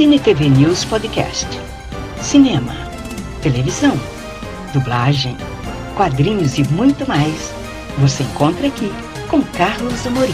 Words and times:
Cine 0.00 0.18
TV 0.18 0.48
News 0.48 0.82
Podcast. 0.86 1.46
Cinema, 2.22 2.72
televisão, 3.42 3.92
dublagem, 4.72 5.36
quadrinhos 5.94 6.56
e 6.56 6.64
muito 6.72 7.06
mais. 7.06 7.52
Você 7.98 8.22
encontra 8.22 8.68
aqui 8.68 8.90
com 9.28 9.42
Carlos 9.42 10.06
Amorim. 10.06 10.32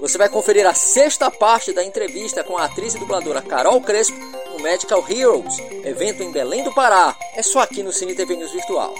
Você 0.00 0.16
vai 0.16 0.28
conferir 0.28 0.68
a 0.68 0.72
sexta 0.72 1.28
parte 1.32 1.72
da 1.72 1.84
entrevista 1.84 2.44
com 2.44 2.56
a 2.56 2.66
atriz 2.66 2.94
e 2.94 3.00
dubladora 3.00 3.42
Carol 3.42 3.80
Crespo 3.80 4.16
no 4.52 4.62
Medical 4.62 5.04
Heroes, 5.10 5.58
evento 5.84 6.22
em 6.22 6.30
Belém 6.30 6.62
do 6.62 6.72
Pará. 6.72 7.12
É 7.34 7.42
só 7.42 7.62
aqui 7.62 7.82
no 7.82 7.92
Cine 7.92 8.14
TV 8.14 8.36
News 8.36 8.52
Virtual. 8.52 8.94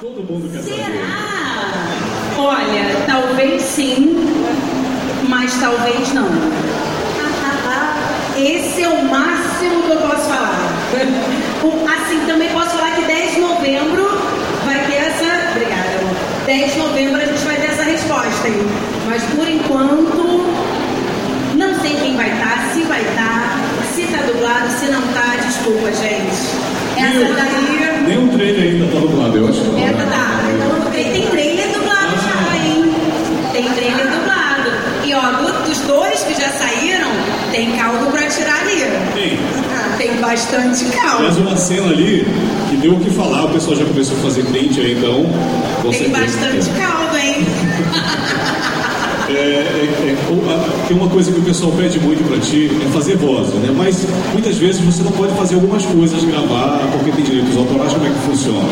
Todo 0.00 0.22
mundo 0.30 0.48
quer 0.52 0.62
saber. 0.62 0.76
Será? 0.76 1.88
Olha, 2.38 3.02
talvez 3.04 3.62
sim, 3.62 4.14
mas 5.28 5.52
talvez 5.58 6.14
não. 6.14 6.28
Esse 8.38 8.84
é 8.84 8.88
o 8.88 9.04
máximo 9.06 9.82
que 9.82 9.90
eu 9.90 9.96
posso 9.96 10.28
falar. 10.28 10.54
Assim, 11.98 12.20
também 12.26 12.48
posso 12.50 12.70
falar 12.70 12.94
que 12.94 13.02
10 13.02 13.34
de 13.34 13.40
novembro 13.40 14.08
vai 14.64 14.86
ter 14.86 14.98
essa. 14.98 15.50
Obrigada, 15.50 15.98
amor. 15.98 16.14
10 16.46 16.72
de 16.72 16.78
novembro 16.78 17.20
a 17.20 17.24
gente 17.24 17.44
vai 17.44 17.56
ter 17.56 17.66
essa 17.66 17.82
resposta 17.82 18.46
aí. 18.46 18.64
Mas 19.08 19.24
por 19.24 19.48
enquanto, 19.48 20.46
não 21.56 21.74
sei 21.80 21.96
quem 21.96 22.16
vai 22.16 22.30
estar, 22.30 22.70
se 22.72 22.82
vai 22.82 23.00
estar, 23.00 23.58
se 23.92 24.04
tá 24.04 24.22
dublado, 24.22 24.70
se 24.78 24.86
não 24.92 25.02
tá, 25.08 25.34
desculpa, 25.44 25.90
gente. 25.92 26.67
Essa 26.98 27.34
daí. 27.34 28.04
Nem 28.06 28.18
um 28.18 28.28
trailer 28.28 28.62
ainda 28.72 28.86
tá 28.92 29.00
dublado, 29.00 29.36
eu 29.38 29.48
acho. 29.48 29.60
É, 29.76 29.92
né? 29.92 30.06
tá. 30.10 30.40
Então, 30.54 30.90
tem, 30.92 31.12
tem 31.12 31.26
trailer 31.28 31.68
dublado 31.72 32.14
já, 32.24 32.56
hein? 32.56 32.94
Tem 33.52 33.64
trailer 33.72 34.06
dublado. 34.10 34.70
E 35.04 35.14
ó, 35.14 35.20
do- 35.42 35.64
dos 35.68 35.78
dois 35.80 36.20
que 36.22 36.34
já 36.40 36.48
saíram, 36.50 37.08
tem 37.52 37.72
caldo 37.76 38.10
pra 38.10 38.22
tirar 38.28 38.60
ali. 38.62 38.82
Tem. 39.14 39.38
Tem 39.98 40.14
bastante 40.20 40.84
Mas 40.84 40.94
caldo. 40.94 41.40
uma 41.40 41.56
cena 41.56 41.88
ali 41.88 42.24
que 42.70 42.76
deu 42.76 42.92
o 42.94 43.00
que 43.00 43.10
falar, 43.10 43.46
o 43.46 43.48
pessoal 43.50 43.76
já 43.76 43.84
começou 43.84 44.16
a 44.16 44.20
fazer 44.20 44.44
print 44.44 44.80
aí, 44.80 44.92
então. 44.96 45.26
Tem 45.90 46.08
bastante 46.10 46.70
caldo, 46.78 47.16
hein? 47.16 47.46
É, 49.30 49.34
é, 49.34 49.97
tem 50.86 50.96
uma 50.96 51.08
coisa 51.08 51.32
que 51.32 51.38
o 51.38 51.42
pessoal 51.42 51.72
pede 51.72 51.98
muito 52.00 52.22
pra 52.28 52.38
ti, 52.38 52.70
é 52.84 52.92
fazer 52.92 53.16
voz, 53.16 53.48
né? 53.54 53.72
Mas 53.74 54.06
muitas 54.32 54.56
vezes 54.58 54.80
você 54.80 55.02
não 55.02 55.12
pode 55.12 55.34
fazer 55.34 55.54
algumas 55.54 55.84
coisas, 55.86 56.22
gravar, 56.24 56.80
porque 56.92 57.10
tem 57.12 57.24
direitos 57.24 57.56
autorais, 57.56 57.92
como 57.92 58.06
é 58.06 58.10
que 58.10 58.18
funciona? 58.20 58.68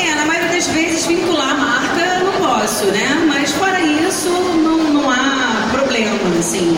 É, 0.00 0.14
na 0.14 0.24
maioria 0.24 0.48
das 0.48 0.66
vezes 0.68 1.06
vincular 1.06 1.50
a 1.50 1.54
marca 1.54 2.00
eu 2.00 2.24
não 2.24 2.48
posso, 2.48 2.86
né? 2.86 3.26
Mas 3.28 3.50
fora 3.52 3.80
isso, 3.80 4.28
não, 4.28 4.78
não 4.92 5.10
há 5.10 5.68
problema, 5.70 6.16
assim. 6.38 6.76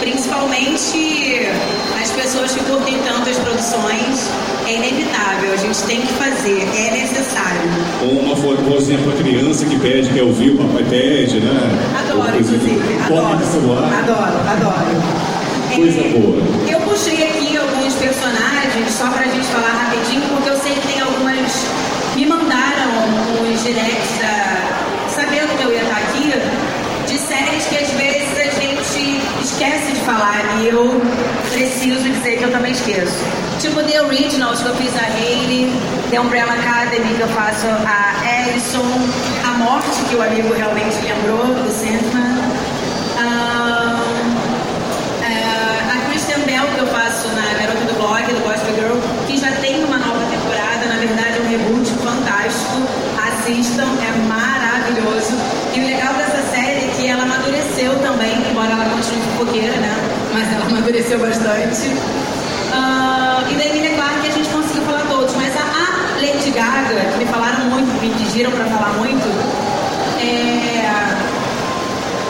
Principalmente 0.00 1.46
as 2.00 2.10
pessoas 2.12 2.52
que 2.52 2.64
curtem 2.64 2.98
tanto 3.06 3.28
as 3.28 3.36
produções, 3.38 4.30
é 4.66 4.74
inevitável, 4.74 5.52
a 5.52 5.56
gente 5.56 5.82
tem 5.82 6.00
que 6.00 6.12
fazer, 6.14 6.62
é. 6.74 6.89
Ou 8.02 8.18
uma 8.20 8.34
vo- 8.34 8.56
vozinha 8.68 8.98
pra 8.98 9.12
criança 9.12 9.64
que 9.66 9.78
pede, 9.78 10.08
quer 10.10 10.22
ouvir, 10.22 10.50
o 10.50 10.56
papai 10.58 10.84
pede, 10.88 11.40
né? 11.40 11.52
Adoro, 11.98 12.28
inclusive. 12.28 12.80
Corre 13.08 13.20
Adoro. 13.34 13.46
celular. 13.52 13.92
Adoro, 13.98 14.38
adoro. 14.48 15.30
Coisa 15.74 16.00
É, 16.00 16.08
boa. 16.18 16.42
Eu 16.68 16.80
puxei 16.80 17.22
aqui 17.22 17.56
alguns 17.56 17.94
personagens 17.94 18.90
só 18.96 19.06
pra 19.08 19.24
gente 19.24 19.46
falar 19.46 19.70
rapidinho, 19.90 20.22
porque 20.30 20.48
eu 20.48 20.56
sei 20.56 20.72
que 20.72 20.88
tem 20.88 21.00
algumas. 21.00 21.52
Me 22.16 22.26
mandaram 22.26 22.90
os 23.52 23.62
directs 23.62 24.18
da- 24.20 25.08
sabendo 25.14 25.56
que 25.58 25.62
eu 25.64 25.72
ia 25.72 25.82
estar 25.82 25.96
aqui, 25.98 26.32
de 27.06 27.18
séries 27.18 27.64
que 27.66 27.76
às 27.76 27.90
vezes 27.90 28.38
a 28.38 28.60
gente 28.60 29.20
esquece 29.42 29.92
de 29.92 30.00
falar 30.00 30.42
e 30.62 30.68
eu 30.68 31.00
preciso 31.52 32.08
dizer 32.08 32.38
que 32.38 32.44
eu 32.44 32.50
também 32.50 32.72
esqueço. 32.72 33.14
Tipo 33.60 33.82
The 33.82 34.02
Originals 34.02 34.60
que 34.60 34.68
eu 34.68 34.74
fiz 34.76 34.92
a 34.96 35.06
Hayley, 35.06 35.70
The 36.10 36.18
Umbrella 36.18 36.54
Academy 36.54 37.14
que 37.14 37.20
eu 37.20 37.28
faço 37.28 37.66
a 37.86 38.48
Ellison, 38.48 38.82
A 39.46 39.58
Morte 39.58 40.02
que 40.08 40.16
o 40.16 40.22
amigo 40.22 40.52
realmente 40.52 40.96
lembrou, 41.06 41.46
do 41.46 41.70
Sandman. 41.70 42.50
É, 45.22 45.94
a 45.94 46.10
Christian 46.10 46.40
Bell, 46.46 46.66
que 46.74 46.80
eu 46.80 46.88
faço 46.88 47.28
na 47.28 47.54
Garota 47.54 47.84
do 47.84 47.94
Blog, 47.94 48.24
do 48.26 48.42
Gospel 48.42 48.74
Girl, 48.74 48.98
que 49.28 49.36
já 49.36 49.52
tem 49.62 49.84
uma 49.84 49.98
nova 49.98 50.26
temporada, 50.26 50.86
na 50.86 50.98
verdade 50.98 51.38
é 51.38 51.42
um 51.42 51.48
reboot 51.48 51.88
fantástico. 52.02 52.82
Assistam, 53.30 53.86
é 54.02 54.10
maravilhoso. 54.26 55.38
E 55.72 55.78
o 55.78 55.86
legal 55.86 56.12
dessa 56.14 56.42
série 56.50 56.86
é 56.86 56.94
que 56.96 57.06
ela 57.06 57.22
amadureceu 57.22 57.94
também, 58.00 58.34
embora 58.50 58.72
ela 58.72 58.86
continue 58.86 59.22
fofoqueira, 59.38 59.76
né? 59.76 59.94
Mas 60.32 60.52
ela 60.52 60.66
amadureceu 60.74 61.20
bastante. 61.20 61.94
Ah, 62.72 63.44
e 63.48 63.54
da 63.54 63.64
Emilia 63.64 63.94
Clarke 63.94 64.26
a 64.26 64.32
gente 64.32 64.48
conseguiu 64.48 64.82
falar 64.82 65.06
todos, 65.08 65.34
mas 65.34 65.54
a, 65.56 65.60
a 65.60 65.90
Que 66.90 67.18
me 67.18 67.26
falaram 67.26 67.66
muito, 67.66 67.86
me 68.00 68.10
pediram 68.10 68.50
pra 68.50 68.64
falar 68.64 68.94
muito, 68.98 69.28
é, 70.20 71.16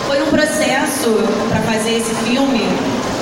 foi 0.06 0.22
um 0.22 0.26
processo 0.26 1.09
para 1.48 1.60
fazer 1.62 1.97
esse 1.97 2.15
filme. 2.26 2.69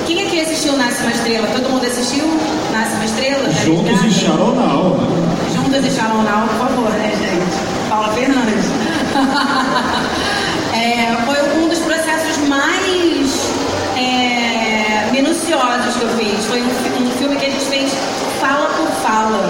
Quem 0.05 0.25
aqui 0.25 0.41
assistiu 0.41 0.75
Nasce 0.75 1.01
uma 1.01 1.11
Estrela? 1.11 1.47
Todo 1.47 1.69
mundo 1.69 1.85
assistiu 1.85 2.25
Nasce 2.73 2.95
uma 2.95 3.05
Estrela? 3.05 3.43
da 3.43 3.47
Lady 3.47 3.65
Juntos 3.65 4.03
e 4.03 4.11
Charonal, 4.11 4.97
né? 4.97 5.29
Juntas 5.55 5.85
e 5.85 5.91
Shalom 5.91 6.23
Now, 6.23 6.47
por 6.47 6.57
favor, 6.67 6.89
né, 6.91 7.11
gente? 7.15 7.89
Paula 7.89 8.09
Fernandes. 8.13 8.65
É, 10.71 11.13
foi 11.25 11.59
um 11.61 11.67
dos 11.67 11.79
processos 11.79 12.47
mais 12.47 13.51
é, 13.97 15.09
minuciosos 15.11 15.95
que 15.97 16.03
eu 16.03 16.09
fiz. 16.17 16.45
Foi 16.45 16.61
um, 16.61 16.67
um 16.67 17.11
filme 17.17 17.35
que 17.35 17.47
a 17.47 17.49
gente 17.49 17.65
fez 17.65 17.91
fala 18.39 18.67
por 18.77 18.87
fala. 19.03 19.48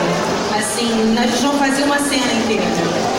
Assim, 0.79 1.13
gente 1.29 1.43
não 1.43 1.53
fazia 1.59 1.85
uma 1.85 1.99
cena 1.99 2.31
inteira. 2.41 2.63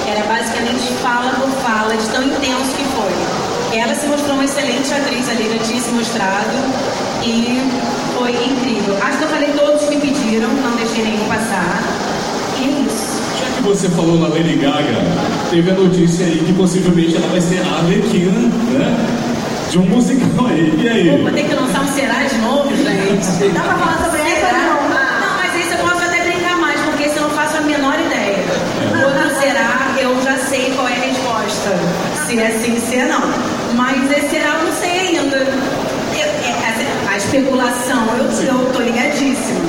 Era 0.08 0.24
basicamente 0.26 0.92
fala 1.02 1.30
por 1.32 1.50
fala, 1.60 1.94
de 1.94 2.08
tão 2.08 2.22
intenso 2.22 2.74
que 2.74 2.84
foi. 2.96 3.78
Ela 3.78 3.94
se 3.94 4.06
mostrou 4.06 4.32
uma 4.32 4.44
excelente 4.44 4.92
atriz 4.94 5.28
ali, 5.28 5.50
já 5.52 5.58
tinha 5.64 5.80
se 5.80 5.90
mostrado. 5.90 6.56
E 7.22 7.60
foi 8.16 8.30
incrível. 8.30 8.96
Acho 9.02 9.18
que 9.18 9.24
eu 9.24 9.28
falei 9.28 9.52
todos 9.52 9.82
que 9.82 9.96
me 9.96 10.00
pediram, 10.00 10.48
não 10.48 10.74
deixei 10.76 11.04
nenhum 11.04 11.28
passar. 11.28 11.82
E 12.58 12.64
é 12.64 12.86
isso. 12.86 13.20
Já 13.38 13.46
que 13.56 13.62
você 13.62 13.88
falou 13.90 14.18
na 14.18 14.28
Lady 14.28 14.56
Gaga, 14.56 15.04
teve 15.50 15.70
a 15.70 15.74
notícia 15.74 16.24
aí 16.24 16.42
que 16.44 16.54
possivelmente 16.54 17.16
ela 17.16 17.28
vai 17.28 17.42
ser 17.42 17.60
a 17.60 17.76
Arlequina, 17.76 18.40
né? 18.72 19.06
De 19.70 19.78
um 19.78 19.82
musical 19.82 20.46
aí. 20.46 20.74
E 20.78 20.88
aí? 20.88 21.22
Vou 21.22 21.30
ter 21.30 21.44
que 21.44 21.54
lançar 21.54 21.82
um 21.82 21.86
Será 21.88 22.22
de 22.22 22.38
novo, 22.38 22.70
gente. 22.74 23.52
Dá 23.52 23.60
pra 23.60 23.74
falar 23.74 24.04
sobre 24.04 24.20
essa 24.20 24.52
não? 24.52 24.88
Não, 24.88 25.36
mas 25.36 25.54
isso 25.54 25.74
eu 25.74 25.78
posso 25.78 26.02
até 26.04 26.22
brincar 26.24 26.56
mais, 26.56 26.80
porque 26.80 27.08
se 27.08 27.16
eu 27.16 27.22
não 27.22 27.30
faço 27.30 27.58
a 27.58 27.60
menor 27.60 27.94
ideia. 27.94 28.38
Quando 28.90 29.29
será, 29.40 29.94
eu 30.00 30.22
já 30.22 30.36
sei 30.38 30.72
qual 30.74 30.88
é 30.88 30.92
a 30.92 31.00
resposta. 31.00 31.70
Se 32.26 32.38
é 32.38 32.50
sim, 32.62 32.78
se 32.80 32.96
é 32.96 33.04
não. 33.06 33.22
Mas 33.74 34.10
esse 34.10 34.30
será, 34.30 34.56
eu 34.58 34.64
não 34.64 34.72
sei 34.72 34.90
ainda. 34.90 35.36
Eu- 35.36 36.18
é, 36.18 36.52
a- 37.08 37.12
a 37.12 37.16
especulação, 37.16 38.06
eu, 38.18 38.46
eu 38.46 38.72
tô 38.72 38.80
ligadíssima. 38.82 39.60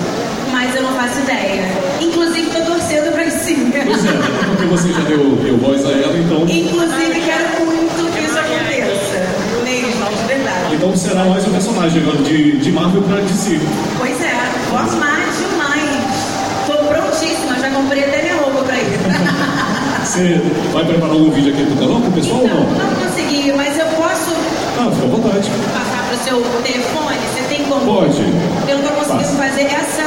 Mas 0.51 0.75
eu 0.75 0.83
não 0.83 0.93
faço 0.93 1.19
ideia. 1.19 1.63
Inclusive, 2.01 2.49
tô 2.51 2.61
torcendo 2.71 3.11
pra 3.13 3.29
sim. 3.31 3.71
Pois 3.71 4.05
é, 4.05 4.11
porque 4.47 4.65
você 4.65 4.93
já 4.93 4.99
deu, 5.01 5.35
deu 5.43 5.57
voz 5.57 5.85
a 5.85 5.91
ela, 5.91 6.17
então, 6.17 6.41
Inclusive, 6.47 7.21
quero 7.21 7.65
muito 7.65 8.11
que 8.13 8.23
isso 8.25 8.37
aconteça. 8.37 9.21
Mesmo, 9.63 10.05
de 10.05 10.27
verdade. 10.27 10.75
então 10.75 10.97
será 10.97 11.23
mais 11.25 11.47
um 11.47 11.51
personagem 11.51 12.01
agora 12.01 12.17
de, 12.17 12.57
de 12.57 12.71
Marvel 12.71 13.01
pra 13.03 13.17
DC. 13.21 13.59
Pois 13.97 14.21
é, 14.21 14.35
gosto 14.69 14.97
mais 14.97 15.37
demais. 15.37 16.01
Tô 16.67 16.73
prontíssima, 16.85 17.55
já 17.59 17.69
comprei 17.69 18.03
até 18.03 18.21
Você 20.11 20.41
vai 20.73 20.83
preparar 20.83 21.15
um 21.15 21.31
vídeo 21.31 21.53
aqui 21.53 21.65
pro 21.67 21.77
canal 21.87 22.01
pro 22.01 22.11
pessoal 22.11 22.41
ou 22.41 22.47
Não, 22.49 22.55
não? 22.55 22.65
não 22.65 22.95
consegui, 23.07 23.53
mas 23.53 23.77
eu 23.79 23.85
posso 23.95 24.31
Ah, 24.77 24.91
fica 24.91 25.05
à 25.05 25.09
vontade. 25.09 25.49
passar 25.71 26.03
pro 26.09 26.17
seu 26.17 26.41
telefone? 26.63 27.17
Você 27.33 27.41
tem 27.47 27.63
como? 27.63 27.85
Pode. 27.85 28.21
Eu 28.67 28.77
não 28.79 28.83
tô 28.89 28.93
conseguindo 28.95 29.23
Passa. 29.23 29.49
fazer 29.49 29.61
essa. 29.71 30.03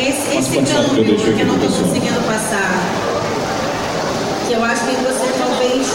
Esse, 0.00 0.38
esse 0.38 0.56
eu 0.56 0.64
câmbio 0.64 1.04
que 1.14 1.40
eu 1.40 1.46
não 1.46 1.54
pro 1.54 1.60
tô 1.60 1.66
pessoal. 1.68 1.88
conseguindo 1.88 2.20
passar. 2.26 2.82
Que 4.48 4.54
eu 4.54 4.64
acho 4.64 4.82
que 4.86 4.96
você 4.96 5.26
talvez. 5.38 5.86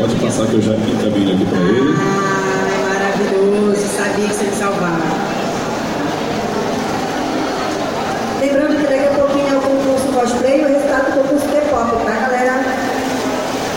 Pode 0.00 0.14
passar 0.16 0.46
que 0.46 0.54
eu 0.54 0.62
já 0.62 0.72
encaminho 0.72 1.34
aqui 1.34 1.44
pra 1.44 1.58
ele. 1.58 1.94
Ai, 2.00 2.74
maravilhoso, 2.88 3.86
sabia 3.96 4.26
que 4.28 4.34
você 4.34 4.44
me 4.44 4.56
salvar. 4.56 4.98
Lembrando 8.40 8.76
que 8.76 8.86
daqui 8.86 9.06
a 9.06 9.18
pouquinho 9.18 9.48
é 9.48 9.56
o 9.56 9.60
concurso 9.60 10.06
cosplay 10.12 10.60
e 10.60 10.64
o 10.64 10.68
resultado 10.68 11.06
do 11.14 11.20
concurso 11.22 11.46
K-pop, 11.48 12.04
tá 12.04 12.10
galera? 12.12 12.62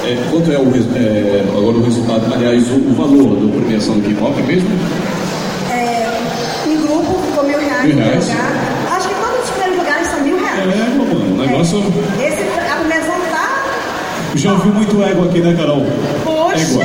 É, 0.09 0.17
quanto 0.31 0.51
é, 0.51 0.57
o, 0.57 0.73
é, 0.97 1.43
agora 1.55 1.77
o 1.77 1.83
resultado, 1.83 2.33
aliás, 2.33 2.67
o, 2.71 2.77
o 2.77 2.93
valor 2.95 3.35
da 3.45 3.59
premiação 3.61 3.99
do 3.99 4.01
K-pop 4.09 4.41
mesmo? 4.41 4.67
É, 5.71 6.07
em 6.67 6.77
grupo 6.81 7.19
ficou 7.27 7.43
mil 7.43 7.59
reais, 7.59 7.85
Mil 7.85 7.95
reais. 7.95 8.27
lugar. 8.27 8.51
Acho 8.97 9.07
que 9.09 9.13
todos 9.15 9.43
os 9.43 9.49
primeiros 9.51 9.77
lugares 9.77 10.07
são 10.07 10.21
mil 10.21 10.39
reais. 10.39 10.59
É, 10.59 10.97
mano, 10.97 11.33
o 11.33 11.37
negócio. 11.45 11.77
Esse, 12.19 12.41
a 12.71 12.75
premiação 12.77 13.15
tá. 13.29 13.63
Já 14.33 14.51
ouvi 14.53 14.69
muito 14.69 15.03
ego 15.03 15.25
aqui, 15.29 15.39
né, 15.41 15.53
Carol? 15.55 15.85
Poxa! 16.23 16.57
Égua. 16.57 16.83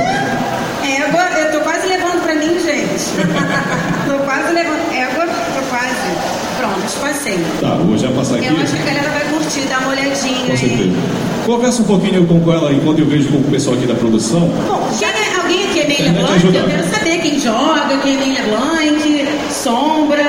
Égua, 0.84 1.38
eu 1.40 1.52
tô 1.52 1.60
quase 1.64 1.86
levando 1.86 2.22
pra 2.22 2.34
mim, 2.34 2.58
gente. 2.60 3.04
tô 4.06 4.18
quase 4.24 4.52
levando. 4.52 4.92
Égua, 4.92 5.26
quase. 5.74 6.10
Pronto, 6.58 7.00
passei. 7.00 7.38
Tá, 7.60 7.74
vou 7.74 7.98
já 7.98 8.08
passar 8.12 8.36
aqui. 8.36 8.46
Eu 8.46 8.56
acho 8.56 8.72
que 8.76 8.82
a 8.82 8.84
galera 8.84 9.10
vai 9.10 9.24
curtir, 9.24 9.60
dar 9.62 9.80
uma 9.80 9.90
olhadinha 9.90 10.46
Com 10.46 10.52
aí. 10.52 10.58
certeza. 10.58 10.96
Conversa 11.44 11.82
um 11.82 11.84
pouquinho 11.84 12.26
com 12.26 12.52
ela 12.52 12.72
enquanto 12.72 13.00
eu 13.00 13.06
vejo 13.06 13.28
com 13.28 13.38
o 13.38 13.44
pessoal 13.44 13.76
aqui 13.76 13.86
da 13.86 13.94
produção. 13.94 14.40
Bom, 14.40 14.88
quem 14.98 15.08
é, 15.08 15.36
alguém 15.36 15.64
aqui 15.68 15.80
é 15.80 15.86
meio 15.88 16.04
LeBlanc? 16.04 16.44
Eu 16.46 16.64
quero 16.64 16.90
saber 16.94 17.18
quem 17.18 17.40
joga, 17.40 17.98
quem 18.02 18.14
é 18.14 18.18
meio 18.18 18.34
LeBlanc, 18.34 19.28
Sombra. 19.50 20.24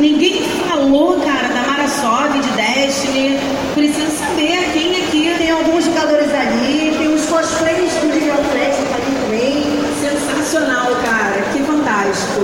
Ninguém 0.00 0.42
falou, 0.68 1.20
cara, 1.20 1.48
da 1.48 1.62
Marasov, 1.66 2.32
de 2.38 2.48
Destiny. 2.50 3.38
Preciso 3.74 4.12
saber 4.18 4.70
quem 4.72 4.96
aqui 4.96 5.34
Tem 5.38 5.50
alguns 5.50 5.84
jogadores 5.84 6.32
ali, 6.32 6.94
tem 6.96 7.12
os 7.12 7.26
cosplays 7.26 7.92
do 8.00 8.06
Miguel 8.06 8.42
Flex 8.52 8.76
ali 8.94 9.16
também. 9.20 9.64
Sensacional, 10.00 10.86
cara. 11.04 11.42
Que 11.52 11.62
fantástico. 11.62 12.42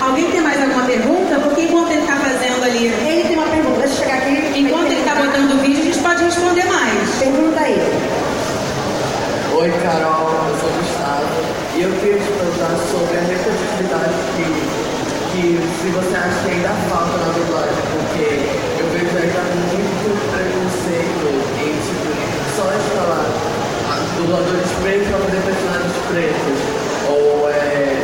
Alguém 0.00 0.30
tem 0.30 0.40
mais 0.40 0.60
alguma 0.60 0.84
pergunta? 0.84 1.38
Porque 1.40 1.62
enquanto 1.62 1.90
ele 1.92 2.06
tá 2.06 2.16
fazendo 2.16 2.64
ali, 2.64 2.86
Ele 2.86 3.22
tem 3.28 3.36
uma 3.36 3.46
pergunta, 3.46 3.80
deixa 3.80 3.94
eu 3.94 3.98
chegar 3.98 4.16
aqui. 4.18 4.58
enquanto 4.58 4.90
ele 4.90 5.02
tá 5.04 5.14
botando 5.14 5.52
o 5.52 5.58
vídeo, 5.62 5.80
a 5.80 5.84
gente 5.84 5.98
pode 5.98 6.24
responder 6.24 6.64
mais. 6.64 7.08
Pergunta 7.18 7.60
aí. 7.60 7.78
Oi, 9.60 9.68
Carol, 9.84 10.24
eu 10.48 10.56
sou 10.56 10.72
Gustavo. 10.72 11.36
E 11.76 11.82
eu 11.82 11.92
queria 12.00 12.16
te 12.16 12.32
perguntar 12.32 12.80
sobre 12.80 13.12
a 13.12 13.20
representatividade 13.28 14.16
que, 14.32 14.48
que 15.36 15.60
se 15.60 15.88
você 15.92 16.16
acha 16.16 16.48
que 16.48 16.50
ainda 16.56 16.72
falta 16.88 17.12
na 17.20 17.28
dublagem, 17.28 17.84
porque 17.92 18.40
eu 18.80 18.88
vejo 18.88 19.12
ainda 19.20 19.44
muito 19.68 20.16
preconceito 20.32 21.28
em 21.60 21.76
tipo, 21.76 22.08
só 22.56 22.72
escalar 22.72 23.28
ah, 23.84 24.00
dubladores 24.16 24.72
pretos 24.80 25.08
para 25.12 25.18
fazer 25.28 25.40
personagens 25.44 25.92
pretos. 26.08 26.58
Ou 27.12 27.50
é, 27.52 28.00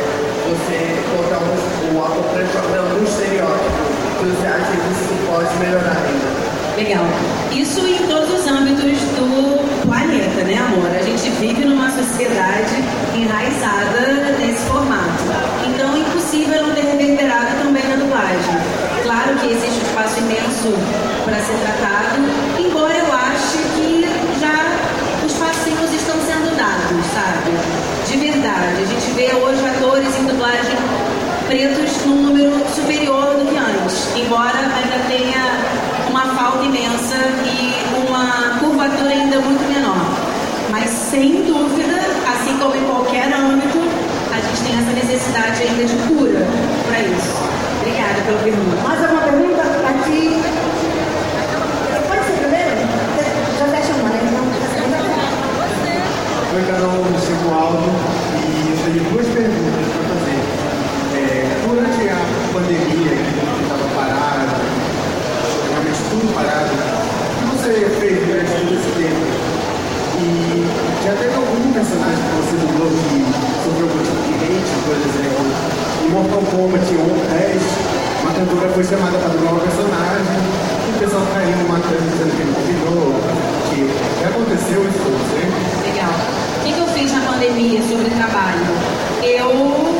você 0.53 0.77
colocar 1.09 1.41
o 1.41 2.05
ator 2.05 2.23
preto 2.37 2.51
para 2.53 2.61
fazer 2.69 2.77
algum 2.85 3.01
estereótipo. 3.01 3.81
Você 4.29 4.45
acha 4.45 4.71
que 4.77 4.89
isso 4.93 5.09
pode 5.25 5.57
melhorar 5.57 6.05
ainda. 6.05 6.37
Legal. 6.77 7.05
Isso 7.51 7.79
em 7.79 8.05
todos 8.05 8.29
os 8.29 8.45
âmbitos 8.45 9.01
do 9.17 9.57
planeta, 9.81 10.43
né, 10.43 10.57
amor? 10.59 10.91
A 10.95 11.01
gente 11.01 11.31
vive 11.47 11.63
numa 11.63 11.89
sociedade 11.89 12.75
enraizada 13.15 14.35
nesse 14.37 14.65
formato. 14.65 15.23
Então 15.65 15.95
é 15.95 15.99
impossível 15.99 16.67
não 16.67 16.75
ter 16.75 16.81
reverberado 16.81 17.63
também 17.63 17.87
na 17.87 17.95
dublagem. 17.95 18.57
Claro 19.03 19.35
que 19.35 19.53
existe 19.53 19.79
um 19.79 19.87
espaço 19.87 20.19
imenso 20.19 20.73
para 21.23 21.39
ser 21.39 21.55
tratado, 21.63 22.19
embora 22.59 22.93
eu 22.93 23.13
ache 23.13 23.59
que 23.75 24.03
já 24.41 25.25
os 25.25 25.33
passinhos 25.35 25.93
estão 25.93 26.15
sendo 26.19 26.53
dados, 26.57 27.05
sabe? 27.15 27.51
De 28.05 28.17
verdade. 28.17 28.81
A 28.81 28.85
gente 28.85 29.11
vê 29.11 29.33
hoje 29.33 29.65
atores 29.65 30.19
em 30.19 30.25
dublagem 30.25 30.77
pretos 31.47 32.05
num 32.05 32.23
número 32.23 32.51
superior 32.75 33.37
do 33.39 33.45
que 33.47 33.57
antes, 33.57 34.09
embora 34.17 34.59
ainda 34.59 34.99
tenha 35.07 36.09
uma 36.09 36.25
falta 36.35 36.65
imensa 36.65 37.15
e 37.45 38.05
uma 38.05 38.59
curvatura 38.59 39.11
ainda 39.11 39.39
muito 39.39 39.63
menor. 39.73 40.27
Mas 40.69 40.89
sem 40.89 41.43
dúvida, 41.43 41.95
assim 42.27 42.57
como 42.57 42.75
em 42.75 42.83
qualquer 42.83 43.33
âmbito, 43.33 43.79
a 44.31 44.39
gente 44.39 44.61
tem 44.63 44.77
essa 44.77 44.91
necessidade 44.91 45.63
ainda 45.63 45.85
de 45.85 45.95
cura 46.07 46.45
para 46.85 46.99
isso. 46.99 47.33
Obrigada 47.79 48.21
pela 48.25 48.39
pergunta. 48.43 48.75
Mais 48.83 49.01
alguma 49.01 49.21
pergunta? 49.21 49.61
Aqui. 49.87 50.43
Pode 52.07 52.23
ser 52.25 52.33
primeiro? 52.37 52.75
José 53.57 53.81
chamou, 53.87 54.09
né? 54.11 54.19
Então, 54.27 54.43
essa 54.53 54.69
pergunta 54.75 54.97
é 54.97 55.07
Oi, 56.55 56.63
Carol, 56.67 57.05
me 57.05 57.17
chamo 57.17 57.47
Aldo 57.55 57.89
e 58.35 58.69
eu 58.69 58.77
tenho 58.83 59.03
duas 59.11 59.27
perguntas 59.27 59.87
para 59.87 60.03
fazer. 60.13 60.39
É, 61.15 61.57
durante 61.65 62.09
a 62.09 62.19
pandemia, 62.51 63.15
que 63.15 63.63
estava 63.63 63.87
parado, 63.95 64.51
realmente 65.71 66.01
tudo 66.11 66.27
parado, 66.35 66.75
o 66.75 67.39
que 67.39 67.55
você 67.55 67.71
fez 67.99 68.27
durante 68.27 68.51
todo 68.51 68.73
esse 68.75 68.91
tempo? 68.99 69.47
E 70.19 70.65
já 71.05 71.13
teve 71.13 71.35
algum 71.35 71.71
personagem 71.71 72.17
que 72.17 72.35
você 72.41 72.57
dublou 72.57 72.89
que 72.89 73.21
sofreu 73.63 73.85
algum 73.85 74.01
tipo 74.01 74.21
de 74.25 74.33
hate, 74.43 74.73
por 74.83 74.97
exemplo? 74.97 75.45
Em 76.03 76.09
Mortal 76.09 76.41
Kombat 76.51 76.83
1, 76.83 76.97
10, 76.97 77.61
uma 78.23 78.33
cantora 78.33 78.67
foi 78.73 78.83
chamada 79.07 79.17
para 79.19 79.53
um 79.53 79.59
personagem 79.59 80.67
o 80.87 80.99
pessoal 80.99 81.23
caiu 81.33 81.57
matando, 81.69 82.09
dizendo 82.11 82.35
que 82.35 82.41
ele 82.41 82.53
combinou. 82.55 83.13
Que, 83.69 84.25
aconteceu 84.25 84.81
isso 84.83 84.99
com 84.99 85.11
você? 85.11 85.43
Legal. 85.87 86.11
O 86.59 86.73
que 86.73 86.79
eu 86.79 86.87
fiz 86.87 87.11
na 87.11 87.21
pandemia 87.31 87.81
sobre 87.83 88.09
trabalho? 88.09 88.65
Eu 89.21 89.95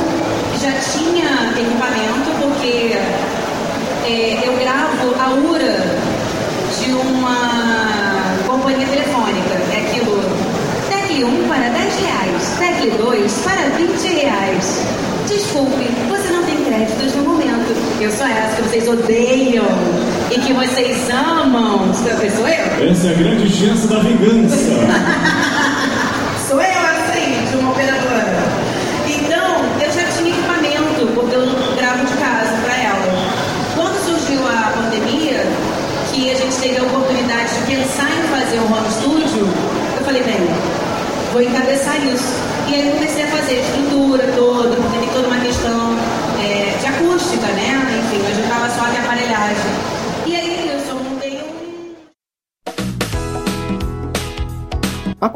já 0.60 0.72
tinha 0.92 1.54
equipamento, 1.56 2.32
porque 2.42 2.98
é, 4.06 4.48
eu 4.48 4.58
gravo 4.58 5.14
a 5.20 5.30
URA 5.30 6.00
de 6.80 6.92
uma 6.92 8.36
companhia 8.48 8.88
telefônica. 8.88 9.54
É 9.72 9.88
aquilo. 9.88 10.20
Tecle 10.90 11.24
1 11.24 11.48
para 11.48 11.70
10 11.70 11.96
reais. 12.00 12.56
Tecle 12.58 12.92
2 12.92 13.32
para 13.44 13.70
20 13.78 14.08
reais. 14.16 14.82
Desculpe, 15.28 15.86
você 16.10 16.30
não 16.32 16.44
tem 16.44 16.64
créditos 16.66 17.16
no 17.16 17.24
momento. 17.24 17.87
Eu 18.00 18.12
sou 18.12 18.28
essa 18.28 18.58
que 18.58 18.70
vocês 18.70 18.88
odeiam 18.88 19.66
e 20.30 20.40
que 20.40 20.54
vocês 20.54 21.10
amam. 21.10 21.92
Sou 21.96 22.48
eu? 22.48 22.92
Essa 22.92 23.08
é 23.08 23.12
a 23.12 23.14
grande 23.14 23.50
chance 23.50 23.88
da 23.88 24.00
vingança. 24.00 24.58